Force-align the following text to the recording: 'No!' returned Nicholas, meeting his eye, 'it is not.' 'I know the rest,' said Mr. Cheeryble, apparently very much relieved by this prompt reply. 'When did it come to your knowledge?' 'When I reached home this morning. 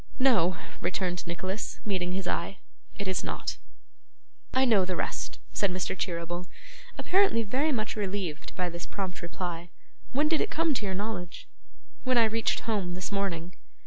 'No!' 0.17 0.57
returned 0.81 1.27
Nicholas, 1.27 1.79
meeting 1.85 2.13
his 2.13 2.27
eye, 2.27 2.57
'it 2.97 3.07
is 3.07 3.23
not.' 3.23 3.57
'I 4.51 4.65
know 4.65 4.83
the 4.83 4.95
rest,' 4.95 5.37
said 5.53 5.69
Mr. 5.69 5.95
Cheeryble, 5.95 6.47
apparently 6.97 7.43
very 7.43 7.71
much 7.71 7.95
relieved 7.95 8.55
by 8.55 8.67
this 8.67 8.87
prompt 8.87 9.21
reply. 9.21 9.69
'When 10.11 10.27
did 10.27 10.41
it 10.41 10.49
come 10.49 10.73
to 10.73 10.85
your 10.87 10.95
knowledge?' 10.95 11.47
'When 12.03 12.17
I 12.17 12.25
reached 12.25 12.61
home 12.61 12.95
this 12.95 13.11
morning. 13.11 13.53